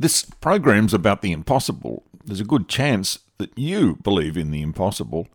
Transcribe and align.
This 0.00 0.22
program's 0.22 0.94
about 0.94 1.22
the 1.22 1.32
impossible. 1.32 2.04
There's 2.24 2.40
a 2.40 2.44
good 2.44 2.68
chance 2.68 3.18
that 3.38 3.50
you 3.58 3.96
believe 3.96 4.36
in 4.36 4.52
the 4.52 4.62
impossible. 4.62 5.26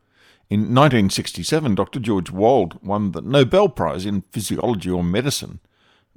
In 0.49 0.61
1967, 0.73 1.75
Dr. 1.75 1.99
George 1.99 2.31
Wald 2.31 2.79
won 2.81 3.11
the 3.11 3.21
Nobel 3.21 3.67
Prize 3.67 4.05
in 4.05 4.21
Physiology 4.21 4.89
or 4.89 5.03
Medicine. 5.03 5.59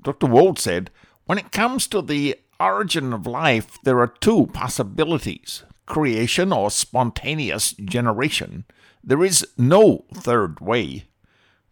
Dr. 0.00 0.28
Wald 0.28 0.60
said, 0.60 0.92
When 1.24 1.38
it 1.38 1.50
comes 1.50 1.88
to 1.88 2.00
the 2.00 2.36
origin 2.60 3.12
of 3.12 3.26
life, 3.26 3.78
there 3.82 3.98
are 3.98 4.06
two 4.06 4.46
possibilities 4.52 5.64
creation 5.86 6.52
or 6.52 6.70
spontaneous 6.70 7.72
generation. 7.72 8.64
There 9.02 9.24
is 9.24 9.44
no 9.58 10.04
third 10.14 10.60
way. 10.60 11.06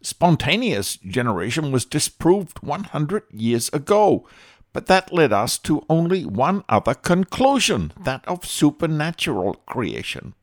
Spontaneous 0.03 0.97
generation 0.97 1.71
was 1.71 1.85
disproved 1.85 2.59
100 2.63 3.23
years 3.31 3.71
ago, 3.73 4.29
but 4.75 4.87
that 4.87 5.13
led 5.13 5.33
us 5.33 5.57
to 5.57 5.87
only 5.89 6.27
one 6.27 6.65
other 6.69 6.95
conclusion 6.95 7.93
that 7.99 8.27
of 8.27 8.45
supernatural 8.45 9.55
creation. 9.67 10.35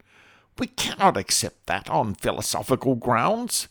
We 0.58 0.68
cannot 0.68 1.18
accept 1.18 1.68
that 1.68 1.90
on 1.90 2.16
philosophical 2.16 2.96
grounds. 2.96 3.68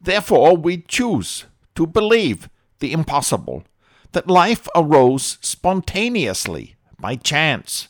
Therefore, 0.00 0.56
we 0.56 0.82
choose 0.82 1.46
to 1.74 1.86
believe 1.86 2.50
the 2.78 2.92
impossible 2.92 3.64
that 4.12 4.28
life 4.28 4.68
arose 4.76 5.38
spontaneously 5.40 6.76
by 7.00 7.16
chance. 7.16 7.88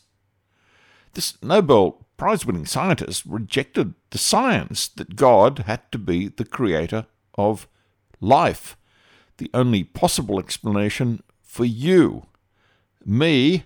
This 1.14 1.36
Nobel 1.42 1.98
Prize 2.16 2.46
winning 2.46 2.66
scientist 2.66 3.24
rejected 3.26 3.94
the 4.10 4.18
science 4.18 4.86
that 4.86 5.16
God 5.16 5.64
had 5.66 5.90
to 5.90 5.98
be 5.98 6.28
the 6.28 6.44
creator 6.44 7.06
of 7.34 7.66
life, 8.20 8.76
the 9.38 9.50
only 9.52 9.82
possible 9.82 10.38
explanation 10.38 11.24
for 11.52 11.66
you. 11.66 12.24
Me, 13.04 13.64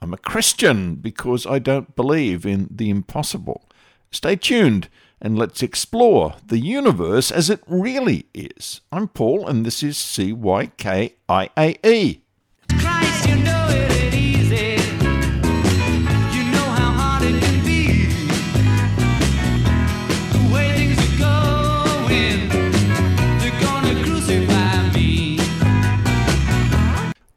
I'm 0.00 0.12
a 0.12 0.18
Christian 0.18 0.96
because 0.96 1.46
I 1.46 1.60
don't 1.60 1.94
believe 1.94 2.44
in 2.44 2.66
the 2.68 2.90
impossible. 2.90 3.68
Stay 4.10 4.34
tuned 4.34 4.88
and 5.22 5.38
let's 5.38 5.62
explore 5.62 6.34
the 6.44 6.58
universe 6.58 7.30
as 7.30 7.48
it 7.48 7.62
really 7.68 8.26
is. 8.34 8.80
I'm 8.90 9.06
Paul, 9.06 9.46
and 9.46 9.64
this 9.64 9.84
is 9.84 9.96
CYKIAE. 9.98 11.12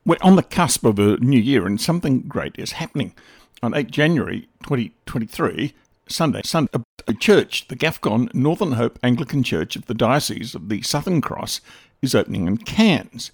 We're 0.10 0.18
on 0.22 0.38
the 0.38 0.42
cusp 0.42 0.86
of 0.86 0.98
a 0.98 1.18
new 1.18 1.40
year, 1.40 1.68
and 1.68 1.80
something 1.80 2.22
great 2.22 2.56
is 2.58 2.72
happening. 2.72 3.14
On 3.62 3.76
8 3.76 3.92
January 3.92 4.50
2023, 4.64 5.76
Sunday, 6.08 6.42
Sunday, 6.44 6.80
a 7.08 7.14
church, 7.14 7.68
the 7.68 7.76
GAFCON 7.76 8.34
Northern 8.34 8.72
Hope 8.72 8.98
Anglican 9.04 9.44
Church 9.44 9.76
of 9.76 9.86
the 9.86 9.94
Diocese 9.94 10.56
of 10.56 10.68
the 10.68 10.82
Southern 10.82 11.22
Cross, 11.22 11.62
is 12.02 12.16
opening 12.16 12.48
in 12.48 12.58
Cairns. 12.58 13.32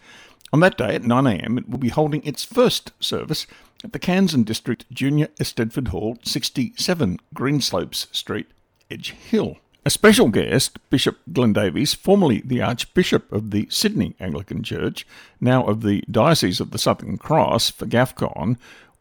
On 0.51 0.59
that 0.59 0.77
day 0.77 0.95
at 0.95 1.03
9am, 1.03 1.59
it 1.59 1.69
will 1.69 1.77
be 1.77 1.87
holding 1.87 2.21
its 2.25 2.43
first 2.43 2.91
service 2.99 3.47
at 3.81 3.93
the 3.93 3.97
Cairns 3.97 4.33
and 4.33 4.45
District 4.45 4.85
Junior 4.91 5.27
Eisteddfod 5.39 5.87
Hall, 5.87 6.17
67 6.23 7.19
Greenslopes 7.33 8.13
Street, 8.13 8.47
Edge 8.91 9.11
Hill. 9.11 9.59
A 9.87 9.91
special 9.91 10.29
guest, 10.29 10.79
Bishop 10.89 11.19
Glenn 11.31 11.53
Davies, 11.53 11.93
formerly 11.93 12.41
the 12.43 12.59
Archbishop 12.59 13.31
of 13.31 13.51
the 13.51 13.67
Sydney 13.69 14.15
Anglican 14.19 14.63
Church, 14.63 15.05
now 15.39 15.63
of 15.63 15.83
the 15.83 16.03
Diocese 16.09 16.59
of 16.59 16.71
the 16.71 16.79
Southern 16.79 17.19
Cross 17.19 17.69
for 17.69 17.85
GAFCON, 17.85 18.57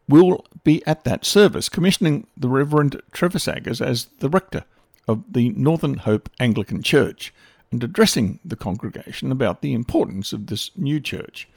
will 0.07 0.45
be 0.63 0.85
at 0.85 1.03
that 1.03 1.25
service, 1.25 1.69
commissioning 1.69 2.27
the 2.37 2.49
Reverend 2.49 3.01
Trevor 3.11 3.39
Saggers 3.39 3.81
as 3.81 4.09
the 4.19 4.29
rector 4.29 4.63
of 5.07 5.23
the 5.33 5.49
Northern 5.49 5.95
Hope 5.95 6.29
Anglican 6.39 6.83
Church 6.83 7.33
and 7.71 7.83
addressing 7.83 8.39
the 8.45 8.55
congregation 8.55 9.31
about 9.31 9.63
the 9.63 9.73
importance 9.73 10.33
of 10.33 10.45
this 10.45 10.69
new 10.77 10.99
church. 10.99 11.49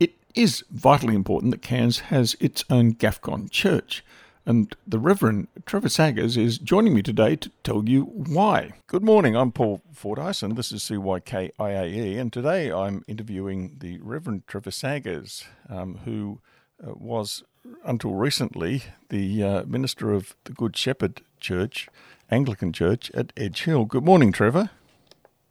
It 0.00 0.14
is 0.34 0.64
vitally 0.72 1.14
important 1.14 1.52
that 1.52 1.62
Cairns 1.62 2.00
has 2.00 2.34
its 2.40 2.64
own 2.68 2.94
GAFCON 2.94 3.48
church. 3.48 4.04
And 4.48 4.76
the 4.86 5.00
Reverend 5.00 5.48
Trevor 5.66 5.88
Saggers 5.88 6.36
is 6.36 6.58
joining 6.58 6.94
me 6.94 7.02
today 7.02 7.34
to 7.34 7.50
tell 7.64 7.88
you 7.88 8.04
why. 8.04 8.74
Good 8.86 9.02
morning, 9.02 9.34
I'm 9.36 9.50
Paul 9.50 9.82
Fordyce, 9.92 10.40
and 10.40 10.56
this 10.56 10.70
is 10.70 10.84
CYKIAE, 10.84 12.16
and 12.16 12.32
today 12.32 12.70
I'm 12.70 13.02
interviewing 13.08 13.78
the 13.80 13.98
Reverend 14.00 14.46
Trevor 14.46 14.70
Saggers, 14.70 15.44
um, 15.68 15.98
who 16.04 16.38
uh, 16.80 16.92
was 16.94 17.42
until 17.84 18.14
recently 18.14 18.84
the 19.08 19.42
uh, 19.42 19.64
minister 19.64 20.12
of 20.12 20.36
the 20.44 20.52
Good 20.52 20.76
Shepherd 20.76 21.22
Church, 21.40 21.88
Anglican 22.30 22.72
Church 22.72 23.10
at 23.14 23.32
Edge 23.36 23.64
Hill. 23.64 23.84
Good 23.84 24.04
morning, 24.04 24.30
Trevor. 24.30 24.70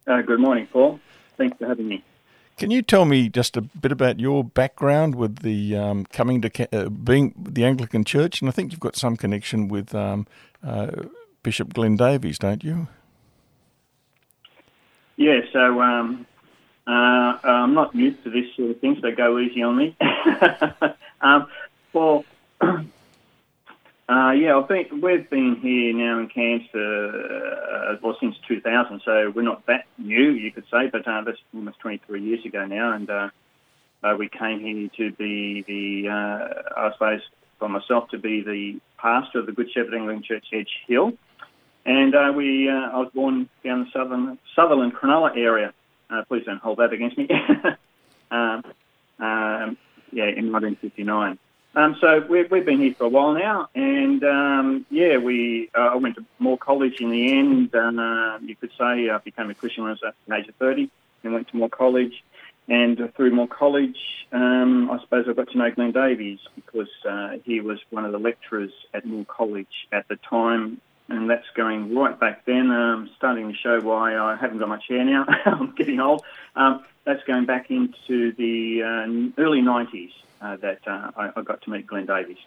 Uh, 0.06 0.22
good 0.22 0.40
morning, 0.40 0.68
Paul. 0.72 1.00
Thanks 1.36 1.58
for 1.58 1.66
having 1.66 1.86
me. 1.86 2.02
Can 2.56 2.70
you 2.70 2.80
tell 2.80 3.04
me 3.04 3.28
just 3.28 3.56
a 3.56 3.60
bit 3.60 3.92
about 3.92 4.18
your 4.18 4.42
background 4.42 5.14
with 5.14 5.40
the 5.40 5.76
um, 5.76 6.06
coming 6.06 6.40
to 6.40 6.68
uh, 6.72 6.88
being 6.88 7.34
the 7.36 7.64
Anglican 7.64 8.02
Church? 8.02 8.40
And 8.40 8.48
I 8.48 8.52
think 8.52 8.72
you've 8.72 8.80
got 8.80 8.96
some 8.96 9.16
connection 9.16 9.68
with 9.68 9.94
um, 9.94 10.26
uh, 10.64 10.90
Bishop 11.42 11.74
Glenn 11.74 11.96
Davies, 11.96 12.38
don't 12.38 12.64
you? 12.64 12.88
Yeah, 15.16 15.40
so 15.52 15.82
um, 15.82 16.26
uh, 16.86 16.90
I'm 17.44 17.74
not 17.74 17.94
used 17.94 18.24
to 18.24 18.30
this 18.30 18.46
sort 18.56 18.70
of 18.70 18.80
thing, 18.80 18.98
so 19.02 19.10
go 19.14 19.38
easy 19.38 19.62
on 19.62 19.76
me. 19.76 19.96
Um, 21.22 21.46
well, 21.94 22.26
Uh, 24.08 24.30
yeah, 24.30 24.56
I've 24.56 24.68
been, 24.68 25.00
we've 25.00 25.28
been 25.28 25.56
here 25.60 25.92
now 25.92 26.20
in 26.20 26.28
Cairns 26.28 26.62
for, 26.70 26.78
uh, 26.78 27.96
well, 28.00 28.16
since 28.20 28.36
2000, 28.46 29.02
so 29.04 29.32
we're 29.34 29.42
not 29.42 29.66
that 29.66 29.86
new, 29.98 30.30
you 30.30 30.52
could 30.52 30.64
say, 30.70 30.88
but 30.92 31.06
uh, 31.08 31.22
that's 31.22 31.38
almost 31.52 31.80
23 31.80 32.22
years 32.22 32.44
ago 32.44 32.64
now, 32.66 32.92
and 32.92 33.10
uh, 33.10 33.28
uh, 34.04 34.14
we 34.16 34.28
came 34.28 34.60
here 34.60 34.88
to 34.96 35.16
be 35.16 35.64
the, 35.66 36.08
uh, 36.08 36.80
I 36.80 36.92
suppose, 36.92 37.20
for 37.58 37.68
myself, 37.68 38.08
to 38.10 38.18
be 38.18 38.42
the 38.42 38.78
pastor 38.96 39.40
of 39.40 39.46
the 39.46 39.52
Good 39.52 39.72
Shepherd 39.72 39.94
Anglican 39.94 40.22
Church 40.22 40.46
Edge 40.52 40.70
Hill, 40.86 41.12
and 41.84 42.14
we, 42.36 42.70
I 42.70 42.98
was 42.98 43.10
born 43.12 43.48
down 43.64 43.80
the 43.80 43.90
southern 43.92 44.38
Sutherland 44.54 44.92
Cronulla 44.94 45.36
area. 45.36 45.72
please 46.28 46.44
don't 46.44 46.60
hold 46.60 46.78
that 46.78 46.92
against 46.92 47.18
me. 47.18 47.28
um, 48.30 48.62
um, 49.18 49.76
yeah, 50.12 50.30
in 50.30 50.52
1959. 50.52 51.38
Um, 51.76 51.94
so 52.00 52.24
we've, 52.26 52.50
we've 52.50 52.64
been 52.64 52.80
here 52.80 52.94
for 52.94 53.04
a 53.04 53.08
while 53.08 53.34
now, 53.34 53.68
and 53.74 54.24
um, 54.24 54.86
yeah, 54.90 55.18
we 55.18 55.68
uh, 55.74 55.90
I 55.92 55.96
went 55.96 56.14
to 56.16 56.24
Moore 56.38 56.56
College 56.56 57.02
in 57.02 57.10
the 57.10 57.38
end. 57.38 57.70
And, 57.74 58.00
uh, 58.00 58.38
you 58.40 58.56
could 58.56 58.70
say 58.78 59.10
I 59.10 59.18
became 59.22 59.50
a 59.50 59.54
Christian 59.54 59.84
when 59.84 59.90
I 59.90 59.92
was 59.92 60.00
at 60.06 60.14
the 60.26 60.34
age 60.36 60.48
of 60.48 60.54
30, 60.54 60.90
and 61.22 61.34
went 61.34 61.48
to 61.48 61.56
Moore 61.56 61.68
College. 61.68 62.24
And 62.66 62.98
uh, 62.98 63.08
through 63.08 63.32
Moore 63.32 63.46
College, 63.46 63.98
um, 64.32 64.90
I 64.90 64.98
suppose 65.00 65.26
I 65.28 65.34
got 65.34 65.50
to 65.50 65.58
know 65.58 65.70
Glenn 65.70 65.92
Davies 65.92 66.38
because 66.54 66.88
uh, 67.06 67.32
he 67.44 67.60
was 67.60 67.78
one 67.90 68.06
of 68.06 68.12
the 68.12 68.18
lecturers 68.18 68.72
at 68.94 69.04
Moore 69.04 69.26
College 69.26 69.86
at 69.92 70.08
the 70.08 70.16
time, 70.16 70.80
and 71.10 71.28
that's 71.28 71.46
going 71.54 71.94
right 71.94 72.18
back 72.18 72.46
then. 72.46 72.70
Um, 72.70 73.10
starting 73.18 73.52
to 73.52 73.54
show 73.54 73.82
why 73.82 74.16
I 74.16 74.36
haven't 74.36 74.60
got 74.60 74.70
much 74.70 74.84
hair 74.88 75.04
now. 75.04 75.26
I'm 75.44 75.74
getting 75.74 76.00
old. 76.00 76.24
Um, 76.56 76.86
that's 77.04 77.22
going 77.24 77.44
back 77.44 77.70
into 77.70 78.32
the 78.32 78.82
uh, 78.82 79.42
early 79.42 79.60
90s 79.60 80.08
uh, 80.08 80.25
that 80.40 80.80
uh, 80.86 81.10
I, 81.16 81.30
I, 81.36 81.42
got 81.42 81.62
to 81.62 81.70
meet 81.70 81.86
Glenn 81.86 82.06
Davies. 82.06 82.38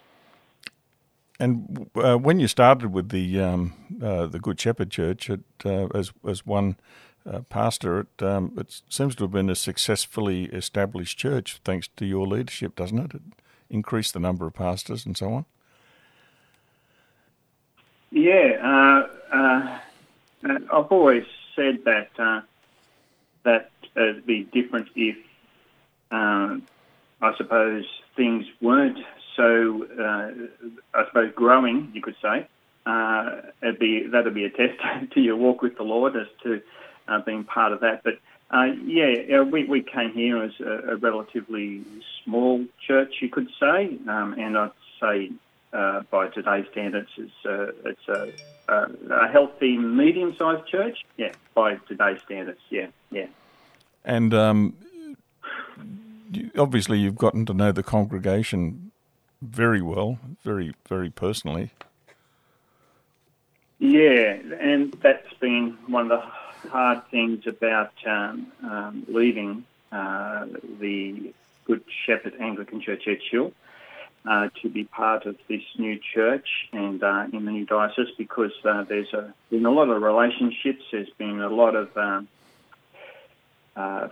And 1.38 1.90
uh, 1.94 2.16
when 2.16 2.38
you 2.38 2.48
started 2.48 2.92
with 2.92 3.08
the 3.08 3.40
um, 3.40 3.72
uh, 4.02 4.26
the 4.26 4.38
Good 4.38 4.60
Shepherd 4.60 4.90
Church 4.90 5.30
at, 5.30 5.40
uh, 5.64 5.86
as 5.94 6.12
as 6.28 6.44
one 6.44 6.76
uh, 7.26 7.40
pastor, 7.48 8.00
it 8.00 8.22
um, 8.22 8.52
it 8.58 8.82
seems 8.88 9.14
to 9.16 9.24
have 9.24 9.32
been 9.32 9.48
a 9.48 9.54
successfully 9.54 10.44
established 10.46 11.18
church 11.18 11.60
thanks 11.64 11.88
to 11.96 12.04
your 12.04 12.26
leadership, 12.26 12.76
doesn't 12.76 12.98
it? 12.98 13.14
It 13.14 13.22
increased 13.70 14.12
the 14.14 14.20
number 14.20 14.46
of 14.46 14.54
pastors 14.54 15.06
and 15.06 15.16
so 15.16 15.32
on. 15.32 15.44
Yeah, 18.10 19.06
I've 19.32 20.92
always 20.92 21.24
said 21.56 21.84
that 21.84 22.44
that 23.44 23.70
it'd 23.96 24.26
be 24.26 24.44
different 24.52 24.88
if 24.94 25.16
I 27.22 27.36
suppose 27.36 27.84
things 28.16 28.46
weren't 28.60 28.98
so, 29.36 29.86
uh, 29.98 30.30
I 30.94 31.06
suppose, 31.06 31.32
growing, 31.34 31.90
you 31.94 32.02
could 32.02 32.16
say. 32.20 32.46
Uh, 32.86 33.42
it'd 33.62 33.78
be 33.78 34.06
that'd 34.06 34.34
be 34.34 34.44
a 34.44 34.50
test 34.50 34.80
to 35.12 35.20
your 35.20 35.36
walk 35.36 35.62
with 35.62 35.76
the 35.76 35.82
Lord 35.82 36.16
as 36.16 36.26
to 36.42 36.62
uh, 37.08 37.20
being 37.20 37.44
part 37.44 37.72
of 37.72 37.80
that. 37.80 38.02
But 38.02 38.14
uh, 38.50 38.72
yeah, 38.84 39.42
we, 39.42 39.64
we 39.64 39.82
came 39.82 40.12
here 40.12 40.42
as 40.42 40.52
a, 40.60 40.92
a, 40.92 40.96
relatively 40.96 41.84
small 42.24 42.64
church, 42.84 43.16
you 43.20 43.28
could 43.28 43.48
say, 43.60 43.96
um, 44.08 44.34
and 44.38 44.58
I'd 44.58 44.70
say 45.00 45.30
uh, 45.72 46.02
by 46.10 46.28
today's 46.28 46.66
standards, 46.72 47.10
it's 47.16 47.44
a, 47.44 47.68
it's 47.84 48.08
a, 48.08 48.32
a 49.14 49.28
healthy, 49.28 49.76
medium-sized 49.76 50.66
church. 50.66 50.98
Yeah, 51.16 51.32
by 51.54 51.76
today's 51.86 52.20
standards, 52.22 52.60
yeah, 52.70 52.88
yeah. 53.12 53.26
And 54.04 54.34
um, 54.34 54.74
obviously 56.56 56.98
you've 56.98 57.16
gotten 57.16 57.46
to 57.46 57.54
know 57.54 57.72
the 57.72 57.82
congregation 57.82 58.92
very 59.42 59.82
well, 59.82 60.18
very 60.42 60.74
very 60.88 61.10
personally. 61.10 61.70
Yeah, 63.78 64.38
and 64.60 64.92
that's 65.02 65.32
been 65.40 65.78
one 65.86 66.10
of 66.10 66.20
the 66.20 66.68
hard 66.68 67.06
things 67.10 67.46
about 67.46 67.92
um, 68.06 68.52
um, 68.62 69.06
leaving 69.08 69.64
uh, 69.90 70.46
the 70.78 71.32
Good 71.64 71.82
Shepherd 72.06 72.34
Anglican 72.40 72.80
Church 72.80 73.04
Edgehill 73.06 73.52
uh, 74.28 74.48
to 74.60 74.68
be 74.68 74.84
part 74.84 75.24
of 75.24 75.36
this 75.48 75.62
new 75.78 75.98
church 75.98 76.68
and 76.72 77.02
uh, 77.02 77.26
in 77.32 77.44
the 77.44 77.50
new 77.50 77.64
diocese 77.64 78.08
because 78.18 78.52
uh, 78.64 78.84
there's 78.84 79.12
a, 79.14 79.32
been 79.48 79.64
a 79.64 79.70
lot 79.70 79.88
of 79.88 80.02
relationships. 80.02 80.82
There's 80.92 81.10
been 81.16 81.40
a 81.40 81.48
lot 81.48 81.74
of 81.74 81.96
um, 81.96 82.28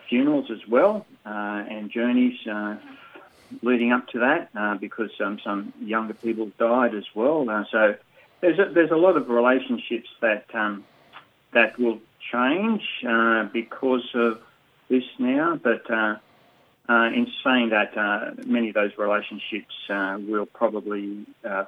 funerals 0.08 0.50
as 0.50 0.66
well 0.68 1.06
uh, 1.26 1.64
and 1.68 1.90
journeys 1.90 2.38
uh, 2.46 2.76
leading 3.62 3.92
up 3.92 4.06
to 4.08 4.18
that 4.20 4.80
because 4.80 5.10
um, 5.20 5.38
some 5.42 5.72
younger 5.80 6.14
people 6.14 6.50
died 6.58 6.94
as 6.94 7.04
well. 7.14 7.44
so 7.70 7.94
there's 8.40 8.58
a, 8.58 8.70
there's 8.72 8.90
a 8.90 8.96
lot 8.96 9.16
of 9.16 9.28
relationships 9.28 10.08
that 10.20 10.46
um, 10.54 10.84
that 11.52 11.78
will 11.78 11.98
change 12.30 12.82
because 13.52 14.08
of 14.14 14.40
this 14.88 15.04
now, 15.18 15.58
but 15.62 15.90
uh, 16.88 17.10
in 17.14 17.30
saying 17.44 17.68
that, 17.68 17.96
uh, 17.98 18.30
many 18.46 18.68
of 18.68 18.74
those 18.74 18.92
relationships 18.96 19.74
uh, 19.90 20.16
will 20.20 20.46
probably 20.46 21.26
uh, 21.44 21.64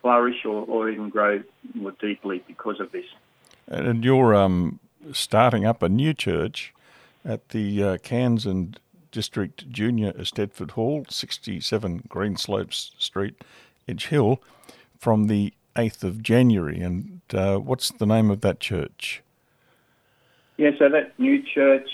flourish 0.00 0.44
or, 0.46 0.64
or, 0.64 0.88
even 0.88 1.10
grow 1.10 1.42
more 1.74 1.92
deeply 2.00 2.42
because 2.46 2.80
of 2.80 2.90
this. 2.90 3.04
And 3.66 4.02
you're 4.02 4.34
um, 4.34 4.80
starting 5.12 5.66
up 5.66 5.82
a 5.82 5.88
new 5.88 6.14
church 6.14 6.72
at 7.26 7.50
the 7.50 7.82
uh, 7.82 7.96
Cairns 7.98 8.46
and 8.46 8.78
District 9.10 9.68
Junior 9.70 10.12
Eisteddfod 10.12 10.72
Hall, 10.72 11.04
67 11.08 12.04
Greenslopes 12.08 12.90
Street, 12.98 13.42
Edge 13.88 14.06
Hill, 14.06 14.40
from 14.98 15.26
the 15.26 15.52
8th 15.74 16.04
of 16.04 16.22
January. 16.22 16.80
And 16.80 17.20
uh, 17.32 17.58
what's 17.58 17.90
the 17.90 18.06
name 18.06 18.30
of 18.30 18.40
that 18.42 18.60
church? 18.60 19.22
Yeah, 20.56 20.70
so 20.78 20.88
that 20.88 21.18
new 21.18 21.42
church 21.42 21.88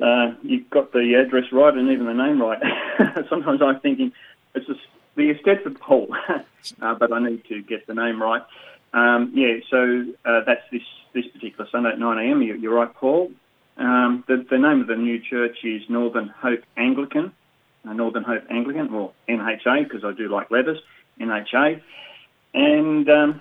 uh, 0.00 0.34
you've 0.42 0.68
got 0.70 0.92
the 0.92 1.14
address 1.14 1.44
right 1.52 1.74
and 1.74 1.90
even 1.90 2.06
the 2.06 2.14
name 2.14 2.40
right. 2.40 2.60
Sometimes 3.28 3.60
I'm 3.60 3.80
thinking 3.80 4.12
it's 4.54 4.66
just 4.66 4.80
the 5.16 5.34
Eisteddfod 5.34 5.78
Hall, 5.80 6.08
uh, 6.28 6.94
but 6.94 7.12
I 7.12 7.18
need 7.18 7.44
to 7.46 7.62
get 7.62 7.86
the 7.86 7.94
name 7.94 8.22
right. 8.22 8.42
Um, 8.94 9.32
yeah, 9.34 9.56
so 9.70 10.04
uh, 10.24 10.40
that's 10.46 10.62
this, 10.70 10.82
this 11.12 11.26
particular 11.26 11.68
Sunday 11.70 11.90
at 11.90 11.98
9am. 11.98 12.60
You, 12.60 12.72
are 12.72 12.74
right, 12.74 12.94
Paul. 12.94 13.32
Um, 13.76 14.24
the, 14.28 14.44
the, 14.48 14.58
name 14.58 14.82
of 14.82 14.86
the 14.86 14.96
new 14.96 15.18
church 15.18 15.58
is 15.64 15.82
Northern 15.88 16.28
Hope 16.28 16.62
Anglican, 16.76 17.32
uh, 17.88 17.92
Northern 17.92 18.22
Hope 18.22 18.44
Anglican, 18.50 18.92
or 18.92 19.12
NHA, 19.28 19.84
because 19.84 20.04
I 20.04 20.12
do 20.12 20.28
like 20.28 20.50
letters, 20.50 20.78
NHA. 21.18 21.80
And 22.54 23.08
um, 23.08 23.40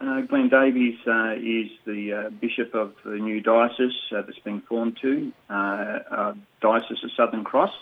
uh, 0.00 0.20
Glenn 0.22 0.48
Davies 0.48 0.98
uh, 1.06 1.32
is 1.32 1.70
the 1.84 2.12
uh, 2.12 2.30
bishop 2.30 2.74
of 2.74 2.94
the 3.04 3.16
new 3.16 3.40
diocese 3.40 3.92
uh, 4.10 4.22
that's 4.22 4.38
been 4.40 4.60
formed 4.62 4.98
to, 5.02 5.32
uh, 5.50 6.34
Diocese 6.60 7.02
of 7.04 7.10
Southern 7.16 7.44
Cross, 7.44 7.72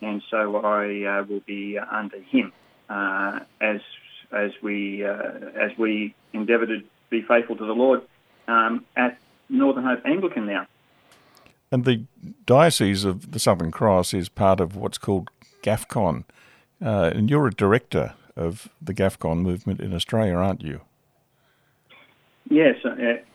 and 0.00 0.22
so 0.30 0.56
I 0.56 1.20
will 1.22 1.42
be 1.46 1.78
under 1.78 2.18
him 2.18 2.52
as 2.88 3.80
as 4.32 4.50
we 4.62 5.04
as 5.04 5.76
we 5.78 6.14
endeavour 6.32 6.66
to 6.66 6.82
be 7.10 7.22
faithful 7.22 7.56
to 7.56 7.66
the 7.66 7.74
Lord 7.74 8.02
um, 8.48 8.84
at 8.96 9.18
Northern 9.48 9.84
Hope 9.84 10.04
Anglican 10.04 10.46
now. 10.46 10.66
And 11.72 11.86
the 11.86 12.04
Diocese 12.44 13.04
of 13.04 13.32
the 13.32 13.38
Southern 13.38 13.70
Cross 13.70 14.12
is 14.12 14.28
part 14.28 14.60
of 14.60 14.76
what's 14.76 14.98
called 14.98 15.30
GAFCON, 15.62 16.24
and 16.80 17.30
you're 17.30 17.46
a 17.46 17.54
director 17.54 18.12
of 18.36 18.68
the 18.80 18.92
GAFCON 18.92 19.38
movement 19.38 19.80
in 19.80 19.94
Australia, 19.94 20.34
aren't 20.34 20.62
you? 20.62 20.82
Yes, 22.50 22.76
uh, 22.84 22.90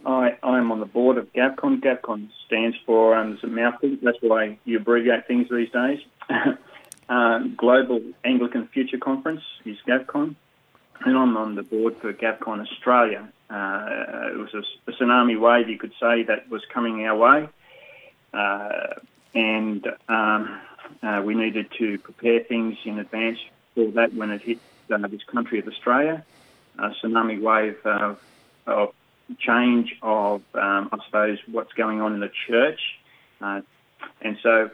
I, 0.07 0.37
I'm 0.43 0.71
on 0.71 0.79
the 0.79 0.85
board 0.85 1.17
of 1.17 1.31
GAFCON. 1.33 1.81
GAFCON 1.81 2.29
stands 2.45 2.77
for, 2.85 3.15
um, 3.15 3.33
it's 3.33 3.43
a 3.43 3.47
mouthful, 3.47 3.97
that's 4.03 4.17
why 4.21 4.59
you 4.65 4.77
abbreviate 4.77 5.27
things 5.27 5.47
these 5.49 5.71
days. 5.71 5.99
uh, 7.09 7.39
Global 7.57 8.01
Anglican 8.23 8.67
Future 8.67 8.99
Conference 8.99 9.41
is 9.65 9.77
GAFCON, 9.87 10.35
and 11.05 11.17
I'm 11.17 11.35
on 11.37 11.55
the 11.55 11.63
board 11.63 11.97
for 11.97 12.13
GAFCON 12.13 12.61
Australia. 12.61 13.27
Uh, 13.49 14.29
it 14.33 14.37
was 14.37 14.53
a, 14.53 14.91
a, 14.91 14.93
tsunami 14.93 15.39
wave, 15.39 15.69
you 15.69 15.79
could 15.79 15.93
say, 15.99 16.23
that 16.23 16.49
was 16.49 16.61
coming 16.71 17.05
our 17.05 17.17
way, 17.17 17.43
uh, 17.43 17.47
and 18.33 19.87
um, 20.07 20.61
uh, 21.03 21.21
we 21.23 21.35
needed 21.35 21.71
to 21.77 21.97
prepare 21.99 22.41
things 22.43 22.77
in 22.85 22.99
advance 22.99 23.39
for 23.75 23.91
that 23.91 24.13
when 24.13 24.31
it 24.31 24.41
hit 24.41 24.59
uh, 24.91 24.97
this 25.07 25.23
country 25.23 25.59
of 25.59 25.67
Australia. 25.67 26.25
A 26.79 26.89
tsunami 26.89 27.41
wave 27.41 27.77
of 27.85 28.93
change 29.39 29.95
of, 30.01 30.41
um, 30.53 30.89
I 30.91 30.97
suppose, 31.05 31.39
what's 31.51 31.73
going 31.73 32.01
on 32.01 32.13
in 32.13 32.19
the 32.19 32.31
church. 32.47 32.79
Uh, 33.41 33.61
and 34.21 34.37
so, 34.41 34.69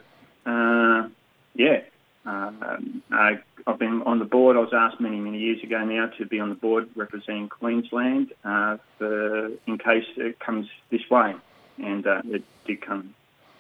uh, 0.46 1.08
yeah, 1.56 1.82
uh, 2.26 2.78
I, 3.12 3.40
have 3.66 3.80
been 3.80 4.04
on 4.06 4.20
the 4.20 4.26
board. 4.26 4.56
I 4.56 4.60
was 4.60 4.74
asked 4.74 5.00
many, 5.00 5.18
many 5.18 5.40
years 5.40 5.64
ago 5.64 5.84
now 5.84 6.08
to 6.18 6.26
be 6.26 6.40
on 6.40 6.50
the 6.50 6.56
board 6.56 6.90
representing 6.96 7.50
Queensland 7.50 8.34
uh, 8.44 8.78
for, 8.98 9.48
in 9.68 9.78
case 9.78 10.06
it 10.18 10.40
comes 10.40 10.68
this 10.90 11.10
way. 11.10 11.36
And 11.78 12.06
uh, 12.06 12.22
it 12.26 12.44
did 12.66 12.82
come 12.82 13.16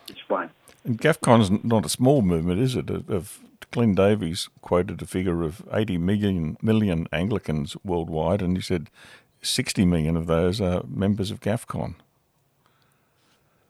this 0.07 0.17
fine. 0.27 0.49
And 0.83 0.99
GAFCON's 0.99 1.63
not 1.63 1.85
a 1.85 1.89
small 1.89 2.21
movement, 2.21 2.59
is 2.59 2.75
it? 2.75 2.89
Of, 2.89 3.09
of 3.09 3.39
Glenn 3.71 3.95
Davies 3.95 4.49
quoted 4.61 5.01
a 5.01 5.05
figure 5.05 5.43
of 5.43 5.63
80 5.71 5.97
million, 5.97 6.57
million 6.61 7.07
Anglicans 7.11 7.75
worldwide, 7.83 8.41
and 8.41 8.57
he 8.57 8.61
said 8.61 8.89
60 9.41 9.85
million 9.85 10.15
of 10.15 10.27
those 10.27 10.61
are 10.61 10.83
members 10.87 11.31
of 11.31 11.39
GAFCON. 11.39 11.95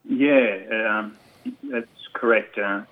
Yeah, 0.06 1.02
um, 1.02 1.18
that's 1.64 1.88
correct. 2.14 2.58
Uh, 2.58 2.84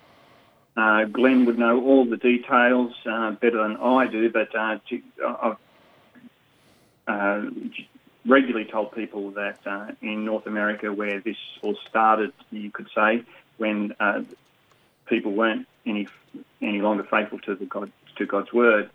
uh, 0.76 1.04
Glenn 1.04 1.44
would 1.44 1.58
know 1.58 1.82
all 1.82 2.04
the 2.04 2.16
details 2.16 2.94
uh, 3.04 3.32
better 3.32 3.62
than 3.62 3.76
I 3.76 4.06
do, 4.06 4.30
but 4.30 4.54
uh, 4.54 4.78
to, 4.88 5.02
I've 5.42 5.56
uh, 7.08 7.50
regularly 8.26 8.64
told 8.64 8.92
people 8.92 9.30
that 9.32 9.58
uh, 9.66 9.88
in 10.00 10.24
North 10.24 10.46
America, 10.46 10.92
where 10.92 11.20
this 11.20 11.36
all 11.62 11.76
started, 11.88 12.32
you 12.50 12.70
could 12.70 12.88
say, 12.94 13.22
when 13.58 13.94
people 15.06 15.32
weren't 15.32 15.66
any 15.84 16.08
any 16.60 16.80
longer 16.80 17.04
faithful 17.04 17.38
to 17.40 17.54
the 17.54 17.66
God 17.66 17.90
to 18.16 18.26
God's 18.26 18.52
word, 18.52 18.90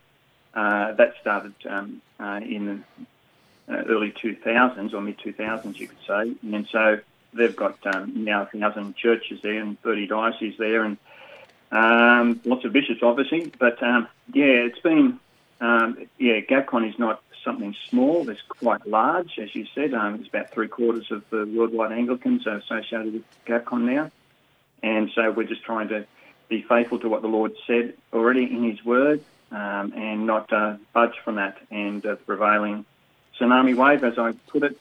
that 0.54 1.14
started 1.22 1.54
um, 1.70 2.02
in 2.20 2.84
uh, 3.70 3.84
early 3.88 4.12
2000s 4.12 4.94
or 4.94 5.02
mid 5.02 5.18
2000s, 5.20 5.78
you 5.78 5.88
could 5.88 5.98
say. 6.08 6.34
And 6.54 6.68
so 6.72 7.00
they've 7.34 7.56
got 7.56 7.78
um, 7.86 8.24
now 8.24 8.44
a 8.44 8.46
thousand 8.46 8.96
churches 8.96 9.42
there 9.44 9.60
and 9.60 9.80
30 9.82 10.08
dioceses 10.08 10.58
there, 10.58 10.84
and 10.84 10.98
um, 11.72 12.40
lots 12.46 12.66
of 12.66 12.74
bishops, 12.74 13.02
obviously. 13.04 13.52
But 13.60 13.82
um, 13.84 14.08
yeah, 14.34 14.46
it's 14.46 14.80
been 14.80 15.20
um, 15.60 16.08
yeah, 16.18 16.40
GAFCON 16.40 16.88
is 16.90 17.00
not 17.00 17.22
something 17.44 17.76
small. 17.90 18.30
It's 18.30 18.42
quite 18.42 18.86
large, 18.88 19.40
as 19.40 19.54
you 19.56 19.66
said. 19.74 19.94
Um, 19.94 20.16
it's 20.16 20.28
about 20.28 20.52
three 20.52 20.68
quarters 20.68 21.12
of 21.12 21.24
the 21.30 21.46
worldwide 21.46 21.92
Anglicans 21.92 22.46
are 22.46 22.58
associated 22.58 23.14
with 23.14 23.24
GAFCON 23.46 23.82
now, 23.82 24.12
and 24.84 25.10
so 25.16 25.32
we're 25.32 25.48
just 25.48 25.64
trying 25.64 25.88
to 25.90 26.06
be 26.50 26.62
faithful 26.62 27.00
to 27.00 27.10
what 27.10 27.22
the 27.22 27.28
Lord 27.28 27.54
said 27.66 27.94
already 28.14 28.44
in 28.44 28.64
His 28.64 28.84
Word, 28.84 29.24
um, 29.52 29.94
and 29.96 30.26
not 30.26 30.52
uh, 30.52 30.78
budge 30.94 31.16
from 31.24 31.36
that. 31.36 31.58
And 31.72 32.06
uh, 32.06 32.12
the 32.12 32.16
prevailing 32.18 32.86
tsunami 33.40 33.76
wave, 33.76 34.04
as 34.04 34.18
I 34.18 34.34
put 34.48 34.64
it, 34.64 34.80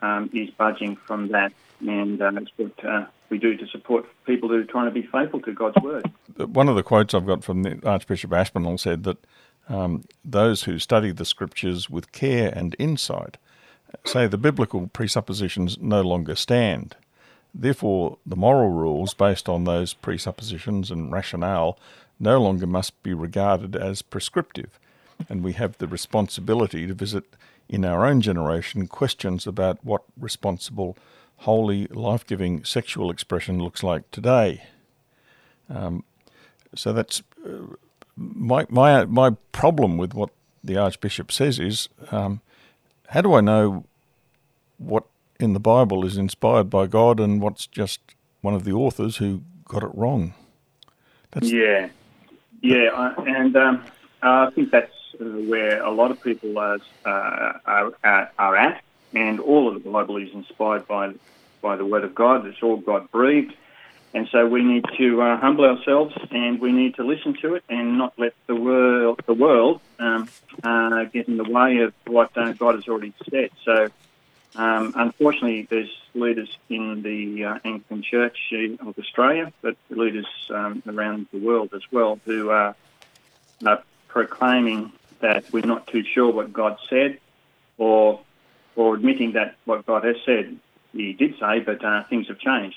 um, 0.00 0.30
is 0.32 0.50
budging 0.50 0.96
from 0.96 1.28
that. 1.28 1.52
And 1.80 2.20
uh, 2.22 2.32
what 2.56 2.84
uh, 2.84 3.06
we 3.28 3.38
do 3.38 3.56
to 3.56 3.66
support 3.66 4.06
people 4.24 4.48
who 4.48 4.60
are 4.60 4.64
trying 4.64 4.84
to 4.84 4.92
be 4.92 5.02
faithful 5.02 5.40
to 5.40 5.52
God's 5.52 5.82
word. 5.82 6.10
One 6.36 6.68
of 6.68 6.76
the 6.76 6.82
quotes 6.82 7.14
I've 7.14 7.26
got 7.26 7.42
from 7.42 7.80
Archbishop 7.84 8.32
Aspinall 8.32 8.78
said 8.78 9.04
that 9.04 9.18
um, 9.68 10.04
those 10.24 10.64
who 10.64 10.78
study 10.78 11.12
the 11.12 11.24
scriptures 11.24 11.88
with 11.88 12.12
care 12.12 12.52
and 12.54 12.76
insight 12.78 13.36
say 14.04 14.26
the 14.26 14.38
biblical 14.38 14.88
presuppositions 14.88 15.78
no 15.78 16.00
longer 16.00 16.34
stand. 16.34 16.96
Therefore, 17.54 18.18
the 18.24 18.36
moral 18.36 18.70
rules 18.70 19.14
based 19.14 19.48
on 19.48 19.64
those 19.64 19.92
presuppositions 19.92 20.90
and 20.90 21.12
rationale 21.12 21.78
no 22.18 22.40
longer 22.40 22.66
must 22.66 23.00
be 23.02 23.12
regarded 23.12 23.76
as 23.76 24.00
prescriptive, 24.00 24.78
and 25.28 25.42
we 25.42 25.52
have 25.52 25.76
the 25.78 25.86
responsibility 25.86 26.86
to 26.86 26.94
visit 26.94 27.24
in 27.68 27.84
our 27.84 28.06
own 28.06 28.20
generation 28.20 28.86
questions 28.86 29.46
about 29.46 29.84
what 29.84 30.02
responsible, 30.18 30.96
holy, 31.38 31.86
life 31.88 32.26
giving 32.26 32.64
sexual 32.64 33.10
expression 33.10 33.58
looks 33.58 33.82
like 33.82 34.10
today. 34.10 34.62
Um, 35.68 36.04
so 36.74 36.92
that's 36.92 37.22
uh, 37.46 37.76
my, 38.34 38.66
my, 38.68 39.04
my 39.04 39.30
problem 39.52 39.96
with 39.96 40.14
what 40.14 40.30
the 40.62 40.76
Archbishop 40.76 41.32
says 41.32 41.58
is 41.58 41.88
um, 42.10 42.40
how 43.08 43.20
do 43.20 43.34
I 43.34 43.40
know 43.40 43.84
what 44.78 45.04
in 45.38 45.52
the 45.52 45.60
Bible 45.60 46.04
is 46.04 46.16
inspired 46.16 46.70
by 46.70 46.86
God 46.86 47.20
and 47.20 47.40
what's 47.40 47.66
just 47.66 48.00
one 48.40 48.54
of 48.54 48.64
the 48.64 48.72
authors 48.72 49.16
who 49.16 49.42
got 49.66 49.82
it 49.82 49.90
wrong? 49.94 50.34
That's 51.32 51.50
yeah, 51.50 51.88
yeah, 52.60 53.14
and 53.18 53.56
um, 53.56 53.84
I 54.22 54.50
think 54.50 54.70
that's 54.70 54.92
uh, 55.20 55.24
where 55.24 55.82
a 55.82 55.90
lot 55.90 56.10
of 56.10 56.22
people 56.22 56.58
are, 56.58 56.78
uh, 57.04 57.58
are, 57.64 58.30
are 58.38 58.56
at, 58.56 58.82
and 59.14 59.40
all 59.40 59.68
of 59.68 59.82
the 59.82 59.90
Bible 59.90 60.18
is 60.18 60.32
inspired 60.32 60.86
by 60.86 61.12
by 61.60 61.76
the 61.76 61.86
Word 61.86 62.04
of 62.04 62.14
God. 62.14 62.46
It's 62.46 62.62
all 62.62 62.76
God 62.76 63.10
breathed, 63.10 63.54
and 64.14 64.28
so 64.30 64.46
we 64.46 64.62
need 64.62 64.84
to 64.98 65.22
uh, 65.22 65.38
humble 65.38 65.64
ourselves 65.64 66.14
and 66.30 66.60
we 66.60 66.72
need 66.72 66.96
to 66.96 67.04
listen 67.04 67.34
to 67.40 67.54
it 67.54 67.64
and 67.68 67.98
not 67.98 68.12
let 68.18 68.34
the 68.46 68.54
world 68.54 69.20
the 69.26 69.34
world 69.34 69.80
um, 69.98 70.28
uh, 70.62 71.04
get 71.04 71.28
in 71.28 71.36
the 71.36 71.44
way 71.44 71.78
of 71.78 71.94
what 72.06 72.36
uh, 72.36 72.52
God 72.52 72.74
has 72.74 72.88
already 72.88 73.14
said. 73.30 73.50
So. 73.64 73.88
Um, 74.54 74.92
unfortunately, 74.96 75.66
there's 75.70 75.88
leaders 76.14 76.50
in 76.68 77.00
the 77.00 77.44
uh, 77.46 77.58
Anglican 77.64 78.02
Church 78.02 78.36
of 78.80 78.98
Australia, 78.98 79.50
but 79.62 79.76
leaders 79.88 80.26
um, 80.50 80.82
around 80.86 81.26
the 81.32 81.38
world 81.38 81.70
as 81.74 81.80
well, 81.90 82.20
who 82.26 82.50
are, 82.50 82.76
are 83.64 83.82
proclaiming 84.08 84.92
that 85.20 85.50
we're 85.52 85.64
not 85.64 85.86
too 85.86 86.04
sure 86.04 86.30
what 86.30 86.52
God 86.52 86.76
said, 86.90 87.18
or 87.78 88.20
or 88.76 88.94
admitting 88.94 89.32
that 89.32 89.56
what 89.64 89.86
God 89.86 90.04
has 90.04 90.16
said 90.26 90.58
He 90.92 91.14
did 91.14 91.38
say, 91.38 91.60
but 91.60 91.82
uh, 91.82 92.04
things 92.04 92.28
have 92.28 92.38
changed. 92.38 92.76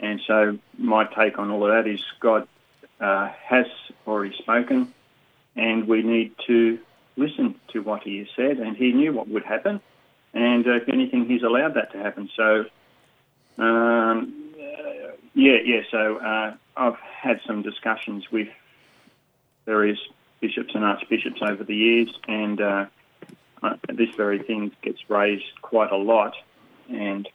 And 0.00 0.20
so 0.26 0.58
my 0.76 1.04
take 1.04 1.38
on 1.38 1.50
all 1.50 1.64
of 1.64 1.72
that 1.72 1.90
is 1.90 2.00
God 2.20 2.46
uh, 3.00 3.28
has 3.44 3.66
already 4.06 4.36
spoken, 4.36 4.94
and 5.56 5.88
we 5.88 6.02
need 6.02 6.34
to 6.46 6.78
listen 7.16 7.56
to 7.72 7.80
what 7.82 8.02
He 8.02 8.18
has 8.18 8.28
said. 8.36 8.58
And 8.58 8.76
He 8.76 8.92
knew 8.92 9.12
what 9.12 9.28
would 9.28 9.44
happen, 9.44 9.80
and 10.34 10.66
uh, 10.66 10.76
if 10.76 10.88
anything, 10.88 11.26
He's 11.26 11.42
allowed 11.42 11.74
that 11.74 11.92
to 11.92 11.98
happen. 11.98 12.30
So. 12.36 12.66
Um, 13.58 14.48
yeah, 15.34 15.58
yeah. 15.64 15.80
So 15.90 16.16
uh, 16.16 16.54
I've 16.76 16.98
had 16.98 17.40
some 17.46 17.62
discussions 17.62 18.30
with 18.30 18.48
various 19.66 19.98
bishops 20.40 20.74
and 20.74 20.84
archbishops 20.84 21.40
over 21.42 21.62
the 21.62 21.76
years, 21.76 22.08
and 22.26 22.60
uh, 22.60 22.86
uh, 23.62 23.76
this 23.88 24.10
very 24.16 24.40
thing 24.40 24.72
gets 24.82 24.98
raised 25.08 25.44
quite 25.62 25.92
a 25.92 25.96
lot. 25.96 26.34
And 26.88 27.28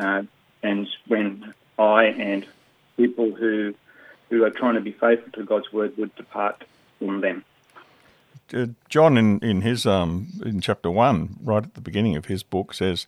uh, 0.00 0.22
and 0.62 0.88
when 1.08 1.52
I 1.78 2.04
and 2.04 2.46
people 2.96 3.34
who 3.34 3.74
who 4.30 4.44
are 4.44 4.50
trying 4.50 4.74
to 4.74 4.80
be 4.80 4.92
faithful 4.92 5.30
to 5.32 5.44
God's 5.44 5.72
word 5.72 5.96
would 5.98 6.14
depart 6.16 6.64
from 6.98 7.20
them. 7.20 7.44
Uh, 8.52 8.66
John, 8.88 9.16
in 9.16 9.38
in 9.40 9.60
his 9.62 9.86
um 9.86 10.28
in 10.44 10.60
chapter 10.60 10.90
one, 10.90 11.36
right 11.42 11.62
at 11.62 11.74
the 11.74 11.80
beginning 11.80 12.16
of 12.16 12.26
his 12.26 12.42
book, 12.42 12.74
says, 12.74 13.06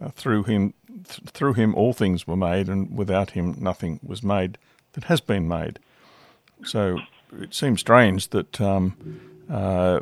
uh, 0.00 0.08
"Through 0.10 0.44
him, 0.44 0.74
th- 0.88 1.30
through 1.30 1.54
him, 1.54 1.74
all 1.74 1.92
things 1.92 2.26
were 2.26 2.36
made, 2.36 2.68
and 2.68 2.96
without 2.96 3.30
him, 3.30 3.56
nothing 3.58 4.00
was 4.02 4.22
made 4.22 4.58
that 4.92 5.04
has 5.04 5.20
been 5.20 5.48
made." 5.48 5.78
So 6.64 6.98
it 7.40 7.54
seems 7.54 7.80
strange 7.80 8.28
that 8.28 8.60
um, 8.60 8.94
uh, 9.50 10.00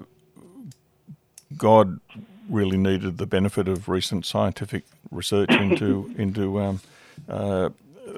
God 1.57 2.01
really 2.49 2.79
needed 2.79 3.19
the 3.19 3.27
benefit 3.27 3.69
of 3.69 3.89
recent 3.89 4.27
scientific 4.27 4.85
research 5.11 5.51
into 5.51 6.13
into 6.19 6.61
um, 6.61 6.81
uh, 7.29 7.71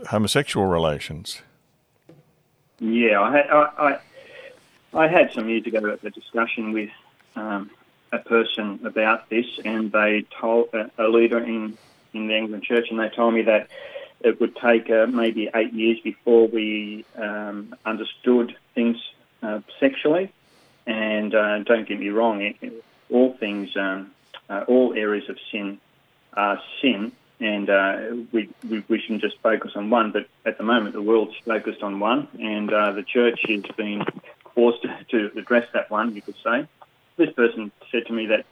homosexual 0.08 0.66
relations. 0.66 1.42
Yeah, 2.78 3.20
I 3.20 3.36
had 3.36 3.50
I, 3.50 3.98
I, 4.94 5.04
I, 5.04 5.08
had 5.08 5.32
some 5.32 5.48
years 5.48 5.66
ago 5.66 5.96
a 6.02 6.10
discussion 6.10 6.72
with 6.72 6.90
um, 7.36 7.70
a 8.10 8.18
person 8.18 8.80
about 8.84 9.28
this, 9.30 9.46
and 9.64 9.92
they 9.92 10.24
told 10.40 10.68
a 10.98 11.08
leader 11.08 11.38
in 11.38 11.78
in 12.12 12.26
the 12.26 12.34
Anglican 12.34 12.62
Church, 12.62 12.88
and 12.90 12.98
they 12.98 13.08
told 13.08 13.34
me 13.34 13.42
that 13.42 13.68
it 14.20 14.40
would 14.40 14.56
take 14.56 14.88
uh, 14.90 15.06
maybe 15.06 15.50
eight 15.54 15.72
years 15.72 15.98
before 16.00 16.46
we 16.48 17.04
um, 17.16 17.74
understood 17.84 18.56
things 18.74 18.96
uh, 19.42 19.60
sexually. 19.80 20.32
And 20.86 21.34
uh, 21.34 21.60
don't 21.60 21.86
get 21.86 22.00
me 22.00 22.08
wrong, 22.08 22.54
all 23.10 23.34
things, 23.34 23.76
um, 23.76 24.10
uh, 24.48 24.64
all 24.66 24.94
areas 24.94 25.28
of 25.28 25.38
sin 25.50 25.78
are 26.34 26.60
sin, 26.80 27.12
and 27.42 27.68
uh, 27.68 27.98
we, 28.32 28.48
we, 28.68 28.84
we 28.88 29.00
shouldn't 29.00 29.22
just 29.22 29.38
focus 29.42 29.72
on 29.74 29.90
one. 29.90 30.12
But 30.12 30.26
at 30.44 30.58
the 30.58 30.64
moment, 30.64 30.94
the 30.94 31.02
world's 31.02 31.34
focused 31.44 31.82
on 31.82 32.00
one, 32.00 32.28
and 32.40 32.72
uh, 32.72 32.92
the 32.92 33.02
church 33.02 33.40
has 33.48 33.62
been 33.76 34.04
forced 34.54 34.86
to 35.10 35.30
address 35.36 35.68
that 35.74 35.90
one, 35.90 36.14
you 36.14 36.22
could 36.22 36.36
say. 36.42 36.68
This 37.16 37.32
person 37.32 37.70
said 37.90 38.06
to 38.06 38.12
me 38.12 38.26
that 38.26 38.46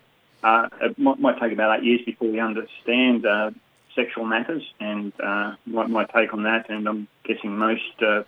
it 0.83 0.99
might, 0.99 1.19
might, 1.19 1.41
take 1.41 1.53
about 1.53 1.81
eight 1.81 1.85
years 1.85 2.01
before 2.05 2.29
we 2.29 2.41
understand 2.41 3.25
sexual 3.95 4.25
matters, 4.25 4.63
and 4.81 5.13
uh, 5.21 5.55
my, 5.67 5.87
my, 5.87 6.05
take 6.05 6.33
on 6.33 6.45
that, 6.45 6.71
and 6.71 6.89
I'm 6.89 7.09
guessing 7.25 7.57
most 7.57 8.03
uh, 8.03 8.23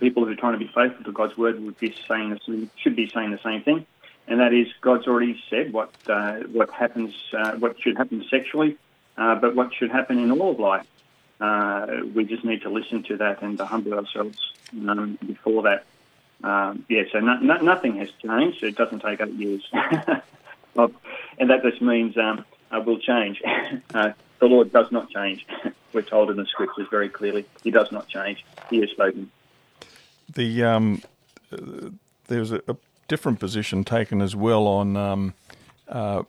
people 0.00 0.24
who 0.24 0.32
are 0.32 0.36
trying 0.36 0.52
to 0.52 0.58
be 0.58 0.70
faithful 0.74 1.04
to 1.04 1.12
God's 1.12 1.36
word 1.36 1.62
would 1.64 1.78
be 1.78 1.94
saying 2.08 2.30
the 2.30 2.68
should 2.76 2.96
be 2.96 3.10
saying 3.10 3.30
the 3.30 3.40
same 3.42 3.62
thing, 3.62 3.86
and 4.26 4.40
that 4.40 4.52
is 4.52 4.68
God's 4.80 5.06
already 5.06 5.40
said 5.48 5.72
what 5.72 5.90
uh, 6.08 6.36
what 6.52 6.70
happens, 6.70 7.14
uh, 7.32 7.52
what 7.52 7.80
should 7.80 7.96
happen 7.96 8.24
sexually, 8.30 8.76
uh, 9.16 9.34
but 9.36 9.54
what 9.54 9.72
should 9.74 9.90
happen 9.90 10.18
in 10.18 10.30
all 10.30 10.52
of 10.52 10.60
life. 10.60 10.86
Uh, 11.40 11.86
we 12.14 12.24
just 12.24 12.44
need 12.44 12.62
to 12.62 12.70
listen 12.70 13.02
to 13.02 13.16
that 13.16 13.42
and 13.42 13.58
to 13.58 13.66
humble 13.66 13.94
ourselves 13.94 14.38
um, 14.88 15.18
before 15.26 15.62
that. 15.62 15.84
Um, 16.42 16.84
yeah, 16.88 17.02
so 17.10 17.20
no, 17.20 17.36
no, 17.38 17.56
nothing 17.58 17.96
has 17.96 18.10
changed. 18.24 18.62
It 18.62 18.76
doesn't 18.76 19.00
take 19.00 19.20
eight 19.20 19.32
years, 19.34 19.66
and 19.72 21.50
that 21.50 21.62
just 21.62 21.80
means 21.80 22.16
um, 22.16 22.44
will 22.70 22.98
change. 22.98 23.42
the 23.88 24.14
Lord 24.40 24.72
does 24.72 24.90
not 24.92 25.10
change. 25.10 25.46
We're 25.92 26.02
told 26.02 26.30
in 26.30 26.36
the 26.36 26.46
scriptures 26.46 26.86
very 26.90 27.08
clearly, 27.08 27.46
He 27.62 27.70
does 27.70 27.90
not 27.92 28.08
change. 28.08 28.44
He 28.68 28.80
has 28.80 28.90
spoken. 28.90 29.30
The 30.32 30.64
um, 30.64 31.02
uh, 31.52 31.90
there's 32.26 32.52
a, 32.52 32.60
a, 32.68 32.76
different 33.06 33.38
position 33.38 33.84
taken 33.84 34.22
as 34.22 34.34
well 34.34 34.66
on 34.66 34.96
um, 34.96 35.34
uh, 35.88 36.22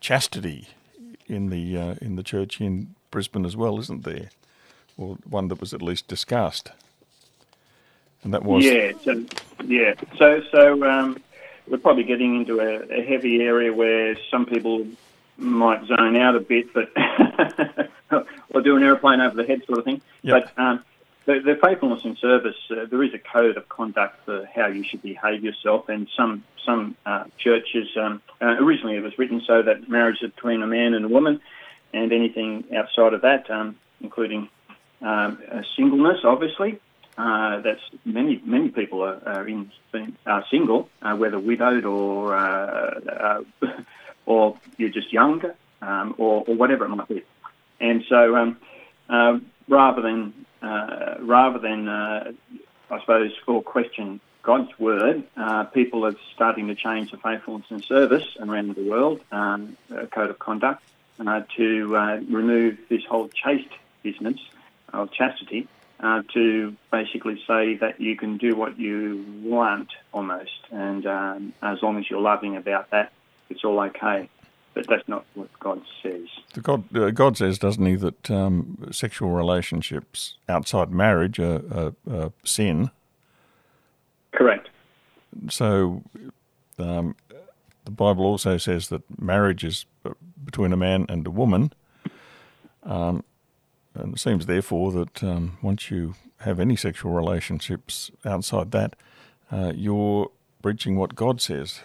chastity 0.00 0.68
in 1.28 1.50
the 1.50 1.76
uh, 1.76 1.94
in 2.00 2.16
the 2.16 2.22
church 2.22 2.60
in 2.60 2.94
Brisbane 3.10 3.44
as 3.44 3.56
well, 3.56 3.78
isn't 3.78 4.04
there? 4.04 4.30
Or 4.96 5.16
one 5.28 5.48
that 5.48 5.60
was 5.60 5.74
at 5.74 5.82
least 5.82 6.08
discussed. 6.08 6.70
And 8.22 8.32
that 8.32 8.42
was 8.42 8.64
yeah, 8.64 8.92
so, 9.04 9.24
yeah. 9.64 9.94
So 10.18 10.42
so 10.50 10.88
um, 10.88 11.22
we're 11.68 11.78
probably 11.78 12.04
getting 12.04 12.36
into 12.36 12.60
a, 12.60 13.00
a 13.00 13.04
heavy 13.04 13.42
area 13.42 13.72
where 13.72 14.16
some 14.30 14.46
people 14.46 14.86
might 15.38 15.84
zone 15.86 16.16
out 16.16 16.34
a 16.34 16.40
bit, 16.40 16.72
but 16.72 16.90
or 18.50 18.62
do 18.62 18.76
an 18.76 18.82
aeroplane 18.82 19.20
over 19.20 19.36
the 19.36 19.44
head 19.44 19.62
sort 19.66 19.78
of 19.78 19.84
thing. 19.84 20.00
Yep. 20.22 20.52
But 20.56 20.62
um, 20.62 20.84
the, 21.26 21.40
the, 21.40 21.58
faithfulness 21.62 22.04
in 22.04 22.16
service, 22.16 22.56
uh, 22.70 22.86
there 22.88 23.02
is 23.02 23.12
a 23.12 23.18
code 23.18 23.56
of 23.56 23.68
conduct 23.68 24.24
for 24.24 24.48
how 24.54 24.68
you 24.68 24.84
should 24.84 25.02
behave 25.02 25.44
yourself, 25.44 25.88
and 25.88 26.08
some 26.16 26.44
some 26.64 26.96
uh, 27.04 27.24
churches 27.36 27.88
um, 27.96 28.22
uh, 28.40 28.56
originally 28.58 28.96
it 28.96 29.02
was 29.02 29.18
written 29.18 29.42
so 29.46 29.62
that 29.62 29.88
marriage 29.88 30.22
is 30.22 30.30
between 30.30 30.62
a 30.62 30.66
man 30.66 30.94
and 30.94 31.04
a 31.04 31.08
woman, 31.08 31.40
and 31.92 32.12
anything 32.12 32.64
outside 32.74 33.12
of 33.12 33.22
that, 33.22 33.50
um, 33.50 33.76
including 34.00 34.48
um, 35.02 35.38
singleness, 35.76 36.20
obviously. 36.24 36.80
Uh, 37.18 37.60
that's 37.60 37.80
many 38.04 38.40
many 38.44 38.68
people 38.68 39.02
are, 39.02 39.20
are 39.26 39.48
in 39.48 39.70
are 40.26 40.44
single, 40.50 40.88
uh, 41.02 41.14
whether 41.16 41.38
widowed 41.38 41.84
or 41.84 42.36
uh, 42.36 43.42
or 44.26 44.56
you're 44.76 44.90
just 44.90 45.12
younger, 45.12 45.54
um, 45.82 46.14
or, 46.18 46.44
or, 46.46 46.54
whatever 46.54 46.84
it 46.84 46.88
might 46.88 47.08
be. 47.08 47.22
And 47.80 48.04
so, 48.08 48.36
um, 48.36 48.58
uh, 49.08 49.38
rather 49.68 50.02
than 50.02 50.45
uh, 50.62 51.16
rather 51.20 51.58
than 51.58 51.88
uh, 51.88 52.32
I 52.90 53.00
suppose 53.00 53.32
question 53.64 54.20
God's 54.42 54.78
word, 54.78 55.24
uh, 55.36 55.64
people 55.64 56.06
are 56.06 56.14
starting 56.34 56.68
to 56.68 56.74
change 56.74 57.10
the 57.10 57.16
faithfulness 57.16 57.66
and 57.70 57.84
service 57.84 58.36
around 58.40 58.74
the 58.76 58.88
world 58.88 59.20
um, 59.32 59.76
code 60.12 60.30
of 60.30 60.38
conduct 60.38 60.82
uh, 61.18 61.42
to 61.56 61.96
uh, 61.96 62.16
remove 62.28 62.78
this 62.88 63.04
whole 63.04 63.28
chaste 63.28 63.72
business 64.02 64.38
of 64.92 65.10
chastity. 65.12 65.66
to 66.32 66.76
basically 66.92 67.42
say 67.46 67.74
that 67.74 68.00
you 68.00 68.16
can 68.16 68.36
do 68.36 68.54
what 68.54 68.78
you 68.78 69.24
want 69.42 69.88
almost, 70.12 70.60
and 70.70 71.06
um, 71.06 71.52
as 71.62 71.82
long 71.82 71.98
as 71.98 72.08
you're 72.08 72.20
loving 72.20 72.56
about 72.56 72.90
that, 72.90 73.12
it's 73.50 73.64
all 73.64 73.80
okay. 73.80 74.28
But 74.76 74.88
that's 74.88 75.08
not 75.08 75.24
what 75.32 75.48
God 75.58 75.80
says. 76.02 76.28
God, 76.62 76.94
uh, 76.94 77.08
God 77.08 77.38
says, 77.38 77.58
doesn't 77.58 77.86
he, 77.86 77.94
that 77.94 78.30
um, 78.30 78.86
sexual 78.92 79.30
relationships 79.30 80.36
outside 80.50 80.90
marriage 80.90 81.40
are, 81.40 81.62
are, 81.72 81.92
are 82.12 82.32
sin? 82.44 82.90
Correct. 84.32 84.68
So 85.48 86.02
um, 86.78 87.16
the 87.86 87.90
Bible 87.90 88.26
also 88.26 88.58
says 88.58 88.90
that 88.90 89.00
marriage 89.18 89.64
is 89.64 89.86
uh, 90.04 90.10
between 90.44 90.74
a 90.74 90.76
man 90.76 91.06
and 91.08 91.26
a 91.26 91.30
woman. 91.30 91.72
Um, 92.82 93.24
and 93.94 94.12
it 94.12 94.20
seems, 94.20 94.44
therefore, 94.44 94.92
that 94.92 95.24
um, 95.24 95.56
once 95.62 95.90
you 95.90 96.16
have 96.40 96.60
any 96.60 96.76
sexual 96.76 97.12
relationships 97.12 98.10
outside 98.26 98.72
that, 98.72 98.94
uh, 99.50 99.72
you're 99.74 100.30
breaching 100.60 100.96
what 100.96 101.14
God 101.14 101.40
says. 101.40 101.80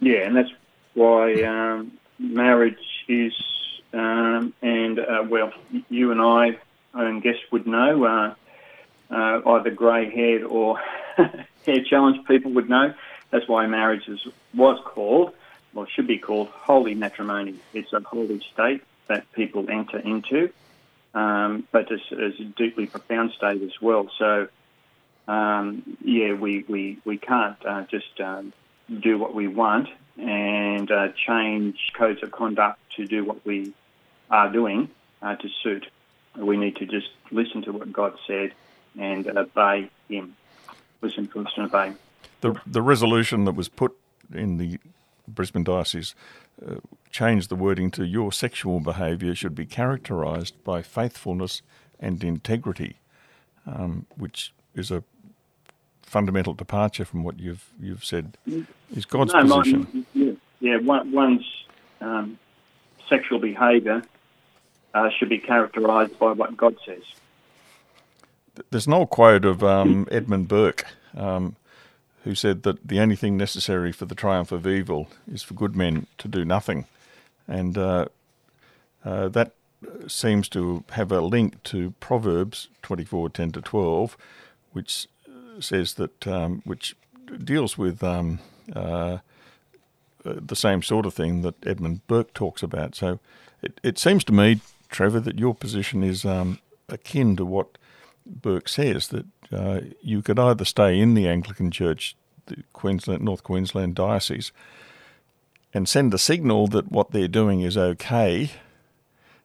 Yeah, 0.00 0.26
and 0.26 0.36
that's 0.36 0.50
why 0.94 1.42
um, 1.42 1.92
marriage 2.18 2.78
is, 3.08 3.32
um, 3.92 4.54
and 4.62 4.98
uh, 4.98 5.24
well, 5.28 5.52
you 5.88 6.12
and 6.12 6.20
I, 6.20 6.58
and 6.94 7.22
guests 7.22 7.42
would 7.50 7.66
know, 7.66 8.04
uh, 8.04 8.34
uh, 9.10 9.40
either 9.46 9.70
grey 9.70 10.10
haired 10.10 10.42
or 10.44 10.78
hair 11.16 11.84
challenged 11.88 12.26
people 12.26 12.52
would 12.52 12.68
know 12.68 12.94
That's 13.30 13.46
why 13.48 13.66
marriage 13.66 14.08
is, 14.08 14.26
was 14.54 14.80
called, 14.84 15.32
or 15.74 15.88
should 15.88 16.06
be 16.06 16.18
called, 16.18 16.48
holy 16.48 16.94
matrimony. 16.94 17.56
It's 17.72 17.92
a 17.92 18.00
holy 18.00 18.40
state 18.52 18.82
that 19.08 19.30
people 19.32 19.68
enter 19.68 19.98
into, 19.98 20.50
um, 21.14 21.66
but 21.70 21.90
it's, 21.90 22.04
it's, 22.10 22.40
a 22.40 22.44
deeply 22.44 22.86
profound 22.86 23.32
state 23.32 23.62
as 23.62 23.80
well. 23.80 24.08
So, 24.18 24.48
um, 25.28 25.96
yeah, 26.02 26.32
we, 26.32 26.64
we, 26.68 26.98
we 27.04 27.18
can't 27.18 27.56
uh, 27.66 27.84
just 27.90 28.20
um, 28.20 28.52
do 29.00 29.18
what 29.18 29.34
we 29.34 29.48
want 29.48 29.88
and 30.16 30.63
uh, 30.90 31.08
change 31.26 31.78
codes 31.96 32.22
of 32.22 32.30
conduct 32.30 32.78
to 32.96 33.06
do 33.06 33.24
what 33.24 33.44
we 33.44 33.72
are 34.30 34.50
doing 34.50 34.88
uh, 35.22 35.36
to 35.36 35.48
suit. 35.62 35.86
We 36.36 36.56
need 36.56 36.76
to 36.76 36.86
just 36.86 37.08
listen 37.30 37.62
to 37.62 37.72
what 37.72 37.92
God 37.92 38.18
said 38.26 38.52
and 38.98 39.26
obey 39.26 39.90
Him. 40.08 40.36
Listen 41.00 41.26
first 41.26 41.56
and 41.56 41.66
obey. 41.66 41.92
The, 42.40 42.60
the 42.66 42.82
resolution 42.82 43.44
that 43.44 43.54
was 43.54 43.68
put 43.68 43.96
in 44.32 44.58
the 44.58 44.78
Brisbane 45.26 45.64
Diocese 45.64 46.14
uh, 46.64 46.76
changed 47.10 47.48
the 47.48 47.56
wording 47.56 47.90
to 47.92 48.04
your 48.04 48.32
sexual 48.32 48.80
behaviour 48.80 49.34
should 49.34 49.54
be 49.54 49.66
characterised 49.66 50.62
by 50.64 50.82
faithfulness 50.82 51.62
and 52.00 52.22
integrity, 52.22 52.96
um, 53.66 54.06
which 54.16 54.52
is 54.74 54.90
a 54.90 55.04
fundamental 56.02 56.54
departure 56.54 57.04
from 57.04 57.24
what 57.24 57.40
you've 57.40 57.70
you've 57.80 58.04
said 58.04 58.36
is 58.94 59.04
God's 59.04 59.32
no, 59.32 59.42
position. 59.42 60.06
yeah, 60.14 60.23
yeah 60.64 60.78
one, 60.78 61.12
one's 61.12 61.44
um, 62.00 62.38
sexual 63.08 63.38
behaviour 63.38 64.02
uh, 64.94 65.10
should 65.10 65.28
be 65.28 65.38
characterised 65.38 66.18
by 66.18 66.32
what 66.32 66.56
God 66.56 66.76
says. 66.86 67.02
There's 68.70 68.86
an 68.86 68.92
old 68.92 69.10
quote 69.10 69.44
of 69.44 69.62
um, 69.64 70.06
Edmund 70.10 70.48
Burke, 70.48 70.86
um, 71.16 71.56
who 72.22 72.34
said 72.34 72.62
that 72.62 72.86
the 72.86 73.00
only 73.00 73.16
thing 73.16 73.36
necessary 73.36 73.92
for 73.92 74.06
the 74.06 74.14
triumph 74.14 74.52
of 74.52 74.66
evil 74.66 75.08
is 75.30 75.42
for 75.42 75.54
good 75.54 75.74
men 75.74 76.06
to 76.18 76.28
do 76.28 76.44
nothing, 76.44 76.86
and 77.48 77.76
uh, 77.76 78.06
uh, 79.04 79.28
that 79.28 79.52
seems 80.06 80.48
to 80.50 80.84
have 80.90 81.12
a 81.12 81.20
link 81.20 81.62
to 81.64 81.92
Proverbs 82.00 82.68
24:10 82.82 83.52
to 83.54 83.60
12, 83.60 84.16
which 84.72 85.08
says 85.58 85.94
that 85.94 86.26
um, 86.26 86.62
which 86.64 86.96
deals 87.42 87.76
with 87.76 88.02
um, 88.02 88.38
uh, 90.24 90.34
the 90.44 90.56
same 90.56 90.82
sort 90.82 91.06
of 91.06 91.14
thing 91.14 91.42
that 91.42 91.54
Edmund 91.66 92.06
Burke 92.06 92.32
talks 92.34 92.62
about. 92.62 92.94
So 92.94 93.18
it, 93.62 93.80
it 93.82 93.98
seems 93.98 94.24
to 94.24 94.32
me, 94.32 94.60
Trevor, 94.90 95.20
that 95.20 95.38
your 95.38 95.54
position 95.54 96.02
is 96.02 96.24
um, 96.24 96.58
akin 96.88 97.36
to 97.36 97.44
what 97.44 97.78
Burke 98.26 98.68
says 98.68 99.08
that 99.08 99.26
uh, 99.52 99.80
you 100.02 100.22
could 100.22 100.38
either 100.38 100.64
stay 100.64 100.98
in 100.98 101.14
the 101.14 101.28
Anglican 101.28 101.70
Church, 101.70 102.16
the 102.46 102.62
Queensland 102.72 103.22
North 103.22 103.42
Queensland 103.42 103.94
diocese, 103.94 104.52
and 105.72 105.88
send 105.88 106.14
a 106.14 106.18
signal 106.18 106.66
that 106.68 106.90
what 106.90 107.10
they're 107.10 107.28
doing 107.28 107.60
is 107.60 107.76
okay, 107.76 108.50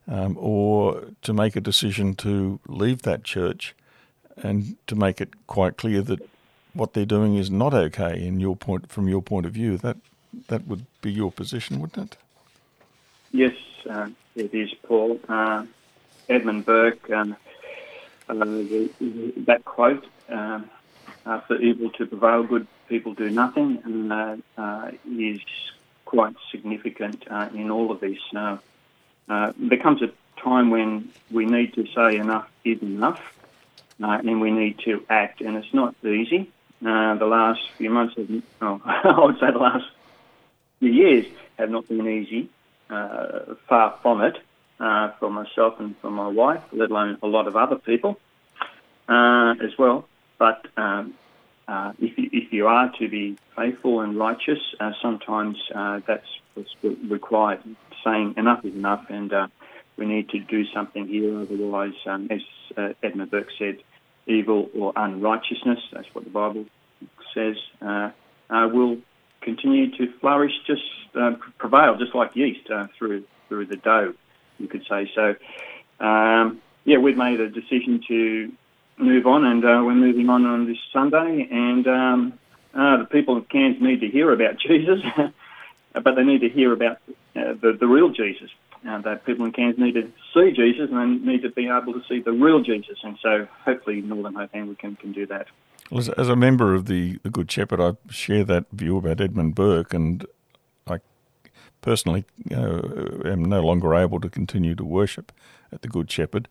um, 0.08 0.38
or 0.40 1.06
to 1.22 1.34
make 1.34 1.56
a 1.56 1.62
decision 1.62 2.16
to 2.16 2.60
leave 2.68 3.02
that 3.04 3.24
church 3.24 3.76
and 4.38 4.78
to 4.88 4.96
make 4.96 5.22
it 5.22 5.46
quite 5.48 5.78
clear 5.78 6.02
that 6.02 6.20
what 6.74 6.94
they're 6.94 7.06
doing 7.06 7.36
is 7.36 7.52
not 7.52 7.74
okay 7.74 8.26
in 8.26 8.40
your 8.40 8.56
point 8.56 8.90
from 8.90 9.08
your 9.08 9.22
point 9.22 9.46
of 9.46 9.52
view. 9.52 9.78
That 9.78 9.98
that 10.48 10.68
would 10.68 10.86
be 11.02 11.12
your 11.12 11.32
position, 11.32 11.80
wouldn't 11.80 12.14
it? 12.14 12.18
Yes, 13.32 13.56
uh, 13.90 14.10
it 14.36 14.54
is, 14.54 14.74
Paul. 14.84 15.20
Uh, 15.28 15.66
Edmund 16.28 16.66
Burke, 16.66 17.10
um, 17.12 17.36
uh, 18.28 18.34
the, 18.34 18.90
that 19.38 19.66
quote, 19.66 20.06
um, 20.30 20.70
uh, 21.26 21.40
"For 21.42 21.56
evil 21.58 21.90
to 21.92 22.06
prevail, 22.06 22.44
good 22.44 22.68
people 22.88 23.14
do 23.14 23.30
nothing," 23.30 23.80
and 23.84 24.14
uh, 24.14 24.38
uh, 24.58 24.92
is 25.10 25.42
quite 26.06 26.36
significant 26.52 27.26
in 27.54 27.70
all 27.70 27.92
of 27.92 28.00
this. 28.00 28.18
there 28.34 29.78
comes 29.82 30.02
a 30.02 30.12
time 30.42 30.70
when 30.72 31.10
we 31.30 31.46
need 31.46 31.74
to 31.74 31.86
say 31.94 32.16
enough 32.18 32.50
is 32.64 32.82
enough 32.82 33.22
and 34.00 34.42
we 34.42 34.50
need 34.50 34.80
to 34.80 35.06
act. 35.10 35.42
And 35.42 35.56
it's 35.56 35.74
not 35.74 35.94
easy. 36.04 36.50
The 36.82 37.26
last 37.26 37.62
few 37.78 37.92
months, 37.92 38.16
oh, 38.62 38.82
I 38.86 39.20
would 39.20 39.40
say 39.40 39.52
the 39.52 39.60
last 39.60 39.86
few 40.80 40.92
years 40.92 41.26
have 41.58 41.70
not 41.70 41.88
been 41.88 42.08
easy. 42.08 42.50
Uh, 42.90 43.54
far 43.68 44.00
from 44.02 44.22
it, 44.22 44.36
uh, 44.80 45.12
for 45.20 45.30
myself 45.30 45.80
and 45.80 45.96
for 45.98 46.10
my 46.10 46.28
wife, 46.28 46.64
let 46.72 46.90
alone 46.90 47.20
a 47.22 47.28
lot 47.28 47.48
of 47.48 47.56
other 47.56 47.76
people 47.76 48.20
uh, 49.08 49.54
as 49.62 49.78
well. 49.78 50.08
But 50.40 50.66
um, 50.76 51.14
uh, 51.68 51.94
if, 52.00 52.18
you, 52.18 52.30
if 52.32 52.52
you 52.52 52.66
are 52.68 52.92
to 52.98 53.08
be 53.08 53.38
faithful 53.56 54.02
and 54.02 54.18
righteous, 54.18 54.60
sometimes 55.02 55.58
that's 56.08 56.26
what's 56.56 56.74
required. 56.84 57.60
Saying 58.04 58.36
enough 58.38 58.66
is 58.66 58.74
enough, 58.74 59.06
and 59.10 59.32
we 59.98 60.06
need 60.06 60.30
to 60.30 60.40
do 60.40 60.66
something 60.74 61.08
here. 61.08 61.42
Otherwise, 61.42 61.94
um, 62.08 62.30
as 62.32 62.42
uh, 62.76 62.94
Edmund 63.04 63.30
Burke 63.30 63.52
said, 63.60 63.78
evil 64.26 64.70
or 64.76 64.94
unrighteousness, 64.96 65.80
that's 65.92 66.08
what 66.14 66.24
the 66.24 66.30
Bible 66.30 66.66
says, 67.34 67.58
uh, 67.82 68.12
uh, 68.50 68.68
will 68.72 68.98
continue 69.42 69.96
to 69.98 70.12
flourish, 70.20 70.54
just 70.66 70.84
uh, 71.16 71.36
prevail, 71.58 71.98
just 71.98 72.16
like 72.16 72.36
yeast 72.36 72.70
uh, 72.70 72.88
through 72.98 73.24
through 73.48 73.66
the 73.66 73.78
dough, 73.78 74.14
you 74.60 74.68
could 74.68 74.86
say. 74.88 75.12
So, 75.16 75.36
um, 76.00 76.62
yeah, 76.86 76.98
we've 76.98 77.18
made 77.18 77.40
a 77.40 77.50
decision 77.50 78.04
to 78.08 78.52
move 78.98 79.26
on, 79.26 79.46
and 79.46 79.66
uh, 79.66 79.82
we're 79.84 79.96
moving 79.96 80.30
on 80.30 80.46
on 80.46 80.68
this 80.68 80.78
Sunday, 80.94 81.48
and 81.50 81.88
um, 81.88 82.40
the 82.74 83.08
people 83.10 83.38
of 83.38 83.50
Cairns 83.50 83.82
need 83.82 84.02
to 84.02 84.08
hear 84.08 84.32
about 84.32 84.60
Jesus, 84.68 85.02
but 85.94 86.16
they 86.16 86.24
need 86.24 86.42
to 86.42 86.50
hear 86.50 86.74
about 86.74 87.00
the, 87.34 87.76
the 87.80 87.88
real 87.88 88.10
Jesus 88.10 88.50
uh, 88.88 89.00
that 89.00 89.26
people 89.26 89.46
in 89.46 89.52
Cairns 89.52 89.78
need 89.78 89.94
to 89.94 90.12
see 90.34 90.52
Jesus 90.52 90.90
and 90.92 91.22
they 91.22 91.32
need 91.34 91.42
to 91.42 91.50
be 91.50 91.68
able 91.68 91.94
to 91.94 92.04
see 92.08 92.22
the 92.22 92.32
real 92.32 92.62
Jesus. 92.62 92.98
And 93.04 93.18
so 93.22 93.48
hopefully 93.66 94.02
Northern 94.02 94.36
Hope 94.36 94.52
Anglican 94.54 94.96
can 94.96 95.12
do 95.12 95.26
that. 95.28 95.48
Well, 95.90 96.00
as, 96.00 96.10
as 96.10 96.30
a 96.30 96.36
member 96.36 96.76
of 96.76 96.86
the, 96.86 97.20
the 97.24 97.30
Good 97.30 97.52
Shepherd, 97.52 97.82
I 97.82 97.94
share 98.12 98.44
that 98.44 98.66
view 98.72 98.98
about 98.98 99.22
Edmund 99.22 99.56
Burke, 99.56 99.94
and 99.94 100.26
I 100.88 101.00
personally 101.82 102.26
am 102.52 103.46
no 103.46 103.62
longer 103.62 103.96
able 103.96 104.20
to 104.22 104.30
continue 104.30 104.76
to 104.76 104.84
worship 104.84 105.32
at 105.72 105.82
the 105.82 105.88
Good 105.88 106.12
Shepherd 106.12 106.48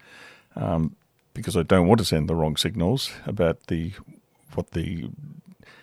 um, 0.56 0.96
because 1.34 1.56
I 1.56 1.62
don't 1.62 1.86
want 1.86 1.98
to 1.98 2.04
send 2.04 2.28
the 2.28 2.34
wrong 2.34 2.56
signals 2.56 3.12
about 3.26 3.66
the 3.68 3.92
what 4.54 4.72
the 4.72 5.08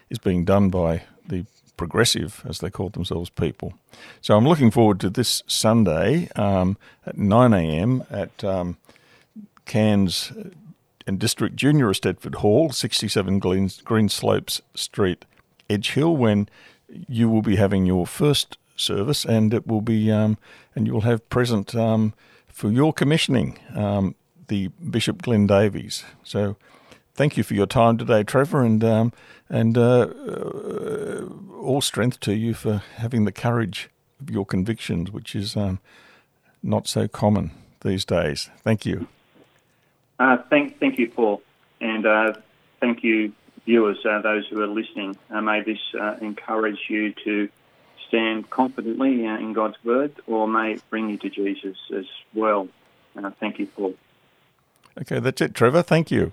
is 0.10 0.18
being 0.20 0.44
done 0.44 0.70
by 0.70 1.04
the 1.28 1.46
progressive, 1.78 2.44
as 2.48 2.60
they 2.60 2.70
call 2.70 2.90
themselves, 2.90 3.30
people. 3.30 3.74
So 4.22 4.38
I'm 4.38 4.48
looking 4.48 4.72
forward 4.72 5.00
to 5.02 5.10
this 5.10 5.44
Sunday 5.48 6.30
um, 6.36 6.78
at 7.06 7.18
9 7.18 7.54
a.m. 7.54 8.04
at 8.10 8.44
um, 8.44 8.78
Cairns 9.66 10.32
and 11.08 11.20
District 11.20 11.56
Junior 11.56 11.88
Eisteddfod 11.88 12.36
Hall, 12.36 12.72
67 12.72 13.40
Green, 13.40 13.70
Green 13.84 14.10
Slopes 14.10 14.62
Street, 14.74 15.26
Edge 15.70 15.92
Hill, 15.92 16.16
when 16.16 16.50
you 17.08 17.30
will 17.30 17.42
be 17.42 17.56
having 17.56 17.86
your 17.86 18.06
first 18.06 18.58
service, 18.76 19.26
and 19.26 19.54
it 19.54 19.68
will 19.68 19.82
be, 19.82 20.12
um, 20.12 20.38
and 20.76 20.88
you 20.88 20.94
will 20.94 21.02
have 21.02 21.28
present 21.30 21.76
um, 21.76 22.14
for 22.48 22.72
your 22.72 22.94
commissioning 22.94 23.60
um, 23.76 24.16
the 24.48 24.68
Bishop 24.90 25.22
Glenn 25.22 25.48
Davies. 25.48 26.04
So 26.24 26.56
thank 27.14 27.38
you 27.38 27.44
for 27.44 27.54
your 27.54 27.66
time 27.66 27.98
today, 27.98 28.24
Trevor, 28.24 28.64
and 28.64 28.84
um, 28.84 29.14
and 29.50 29.78
uh, 29.78 30.08
uh, 30.28 31.26
all 31.62 31.82
strength 31.82 32.20
to 32.22 32.34
you 32.34 32.54
for 32.54 32.84
having 32.96 33.26
the 33.26 33.32
courage 33.32 33.90
of 34.20 34.30
your 34.30 34.46
convictions, 34.46 35.12
which 35.12 35.36
is 35.36 35.56
um, 35.56 35.80
not 36.64 36.88
so 36.88 37.08
common 37.08 37.52
these 37.82 38.06
days. 38.06 38.50
Thank 38.64 38.86
you. 38.86 39.08
Uh, 40.20 40.38
thank, 40.50 40.80
thank 40.80 40.98
you, 40.98 41.10
Paul, 41.10 41.42
and 41.82 42.06
uh, 42.06 42.34
thank 42.80 43.04
you, 43.04 43.34
viewers, 43.66 44.06
uh, 44.06 44.22
those 44.22 44.48
who 44.48 44.62
are 44.62 44.68
listening. 44.68 45.18
Uh, 45.30 45.42
may 45.42 45.62
this 45.62 45.80
encourage 46.22 46.80
you 46.90 47.14
to 47.26 47.50
stand 48.08 48.50
confidently 48.50 49.26
in 49.26 49.54
God's 49.54 49.78
word, 49.84 50.14
or 50.28 50.48
may 50.48 50.74
it 50.74 50.90
bring 50.90 51.10
you 51.10 51.18
to 51.18 51.30
Jesus 51.30 51.78
as 51.94 52.06
well. 52.34 52.68
thank 53.40 53.60
you, 53.60 53.66
Paul. 53.68 53.96
Okay, 55.02 55.20
that's 55.20 55.42
it, 55.42 55.54
Trevor. 55.54 55.82
Thank 55.82 56.12
you. 56.12 56.32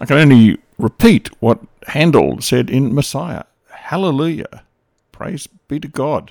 I 0.00 0.06
can 0.06 0.18
only 0.18 0.58
repeat 0.78 1.30
what 1.40 1.58
Handel 1.88 2.40
said 2.40 2.70
in 2.70 2.94
Messiah 2.94 3.42
Hallelujah. 3.88 4.64
Praise 5.12 5.46
be 5.46 5.80
to 5.80 5.88
God. 5.88 6.30